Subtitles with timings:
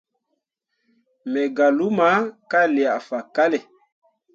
[1.31, 2.09] Me gah luma
[2.49, 3.59] ka liah faɓalle.